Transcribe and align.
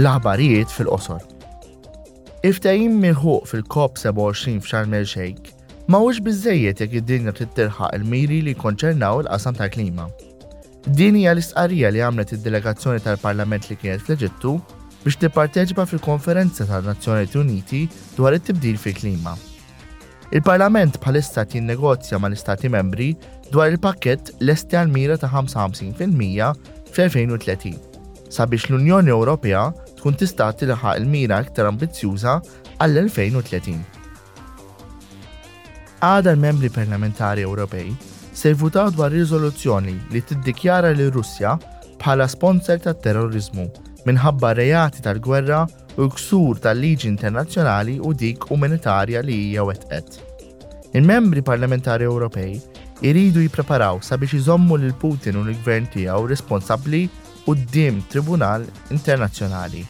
l-aħbarijiet 0.00 0.70
fil-qosor. 0.72 1.18
Iftajim 2.48 2.94
mirħuq 3.02 3.46
fil-COP 3.50 3.98
27 4.00 4.60
f'xar 4.64 4.86
Melxejk, 4.88 5.50
ma 5.92 5.98
wix 6.02 6.22
bizzejiet 6.24 6.80
jekk 6.80 6.96
id-dinja 7.02 7.34
tittirħaq 7.36 7.94
il-miri 7.98 8.38
li 8.46 8.54
konċernaw 8.56 9.20
il-qasam 9.26 9.54
tal-klima. 9.58 10.06
Din 10.96 11.16
hija 11.20 11.34
l-istqarrija 11.36 11.90
li 11.92 12.00
għamlet 12.06 12.32
id-delegazzjoni 12.38 13.04
tal-Parlament 13.04 13.68
li 13.70 13.76
kienet 13.78 14.02
fl-Eġittu 14.06 14.54
biex 15.04 15.18
tipparteċipa 15.20 15.84
fil-Konferenza 15.90 16.64
tal 16.68 16.86
nazzjonijiet 16.88 17.36
Uniti 17.38 17.84
dwar 18.16 18.34
it-tibdil 18.38 18.78
fil-klima. 18.80 19.36
Il-Parlament 20.32 20.96
bħalissa 21.02 21.44
jinnegozja 21.52 22.16
ma 22.18 22.30
l-Istati 22.32 22.70
membri 22.72 23.12
dwar 23.52 23.68
il-pakket 23.70 24.32
l-esti 24.40 24.80
għal-mira 24.80 25.20
ta' 25.20 25.28
55% 25.30 26.52
fil-2030 26.92 27.80
sabiex 28.32 28.66
l-Unjoni 28.70 29.12
Ewropea 29.12 29.62
tkun 30.02 30.16
tista' 30.18 30.48
tilħaq 30.58 30.96
il-mira 30.98 31.36
iktar 31.44 31.68
ambizzjuża 31.70 32.32
għall-2030. 32.82 33.76
Għada 36.02 36.32
l-membri 36.34 36.70
parlamentari 36.74 37.44
Ewropej 37.46 37.92
se 38.34 38.50
jvutaw 38.50 38.90
dwar 38.96 39.12
riżoluzzjoni 39.14 39.94
li 40.10 40.22
tiddikjara 40.26 40.90
li 40.96 41.06
Russja 41.14 41.54
bħala 42.02 42.26
sponsor 42.32 42.80
tat 42.82 42.98
terrorizmu 43.04 43.68
minħabba 44.08 44.50
rejati 44.58 45.04
tal-gwerra 45.06 45.60
u 46.02 46.08
ksur 46.16 46.58
tal-liġi 46.64 47.06
internazzjonali 47.12 48.00
u 48.02 48.10
dik 48.12 48.48
umanitarja 48.50 49.22
li 49.22 49.36
hija 49.46 49.68
wetqet. 49.70 50.18
Il-membri 50.98 51.44
parlamentari 51.46 52.08
Ewropej 52.10 52.56
iridu 53.06 53.46
jippreparaw 53.46 54.02
sabiex 54.02 54.34
iżommu 54.40 54.82
lil 54.82 54.98
Putin 55.02 55.38
u 55.38 55.46
l-gvern 55.46 55.86
tiegħu 55.94 56.26
responsabbli 56.30 57.06
qudiem 57.46 57.96
Tribunal 58.12 58.64
Internazzjonali. 58.94 59.82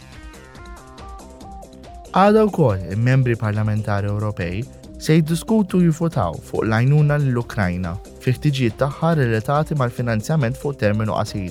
Għada 2.13 2.43
wkoll 2.51 2.83
il-membri 2.93 3.35
parlamentari 3.41 4.11
Ewropej 4.13 4.63
se 5.03 5.15
jiddiskutu 5.17 5.81
jifutaw 5.83 6.37
fuq 6.49 6.67
l-għajnuna 6.67 7.17
l-Ukrajna 7.23 7.95
fi 8.21 8.35
ħtiġijiet 8.37 8.77
tagħha 8.83 9.13
relatati 9.21 9.77
mal-finanzjament 9.81 10.59
fuq 10.61 10.77
terminu 10.83 11.17
qasir 11.17 11.49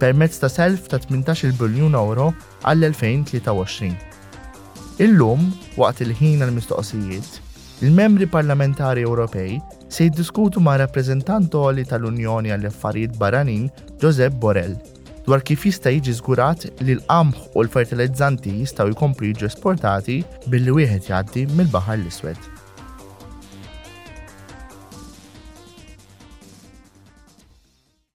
permezz 0.00 0.40
ta' 0.42 0.50
self 0.52 0.90
ta' 0.92 1.00
18 1.00 1.56
biljun 1.60 1.96
euro 1.98 2.30
għall-2023. 2.64 3.92
Illum, 5.04 5.48
waqt 5.80 6.04
il-ħin 6.04 6.44
għal-mistoqsijiet, 6.44 7.40
il-membri 7.82 8.28
parlamentari 8.30 9.06
Ewropej 9.08 9.56
se 9.88 10.08
jiddiskutu 10.10 10.60
ma' 10.60 10.76
rappresentant 10.84 11.48
tal-Unjoni 11.50 12.52
għall-Affarijiet 12.54 13.16
Barranin 13.18 13.70
Josep 14.02 14.36
Borrell 14.36 14.76
dwar 15.28 15.44
kif 15.48 15.64
jista' 15.68 15.92
jiġi 15.94 16.14
żgurat 16.18 16.66
li 16.84 16.96
l-qamħ 16.98 17.44
u 17.56 17.64
l-fertilizzanti 17.64 18.54
jistgħu 18.60 18.92
jkomplu 18.94 19.30
jiġu 19.32 19.48
esportati 19.48 20.18
billi 20.54 20.76
wieħed 20.80 21.08
jgħaddi 21.08 21.46
mill-Baħar 21.56 21.98
l-Iswed. 22.02 22.63